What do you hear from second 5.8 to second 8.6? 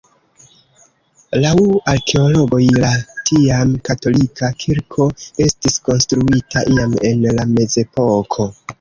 konstruita iam en la mezepoko.